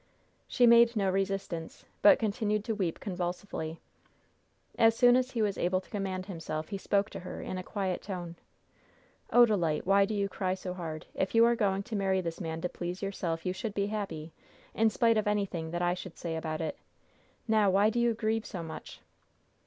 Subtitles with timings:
[0.47, 3.79] She made no resistance, but continued to weep convulsively.
[4.79, 7.63] As soon as he was able to command himself he spoke to her in a
[7.63, 8.35] quiet tone.
[9.31, 11.05] "Odalite, why do you cry so hard?
[11.13, 14.33] If you are going to marry this man to please yourself you should be happy,
[14.73, 16.79] in spite of anything that I should say about it.
[17.47, 19.01] Now, why do you grieve so much?"